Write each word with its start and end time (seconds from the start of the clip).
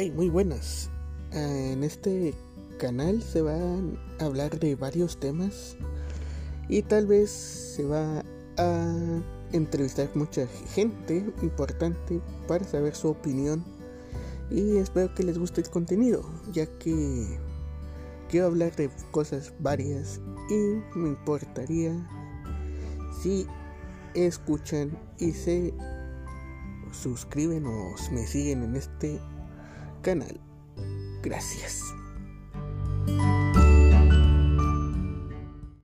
Hey, 0.00 0.12
muy 0.14 0.28
buenas. 0.28 0.90
Ah, 1.32 1.72
en 1.72 1.82
este 1.82 2.32
canal 2.78 3.20
se 3.20 3.42
van 3.42 3.98
a 4.20 4.26
hablar 4.26 4.60
de 4.60 4.76
varios 4.76 5.18
temas 5.18 5.76
y 6.68 6.82
tal 6.82 7.08
vez 7.08 7.30
se 7.32 7.84
va 7.84 8.22
a 8.58 9.20
entrevistar 9.50 10.08
mucha 10.14 10.46
gente 10.72 11.26
importante 11.42 12.20
para 12.46 12.64
saber 12.64 12.94
su 12.94 13.08
opinión 13.08 13.64
y 14.52 14.76
espero 14.76 15.12
que 15.16 15.24
les 15.24 15.36
guste 15.36 15.62
el 15.62 15.68
contenido 15.68 16.24
ya 16.52 16.66
que 16.78 17.36
quiero 18.30 18.46
hablar 18.46 18.76
de 18.76 18.90
cosas 19.10 19.52
varias 19.58 20.20
y 20.48 20.96
me 20.96 21.08
importaría 21.08 21.92
si 23.20 23.48
escuchan 24.14 24.96
y 25.18 25.32
se 25.32 25.74
suscriben 26.92 27.66
o 27.66 27.96
me 28.12 28.28
siguen 28.28 28.62
en 28.62 28.76
este 28.76 29.18
canal. 30.02 30.40
Gracias. 31.22 31.94